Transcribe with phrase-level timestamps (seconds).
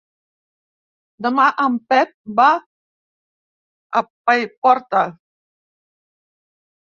[1.25, 2.47] Demà en Pep va
[4.01, 5.05] a Paiporta.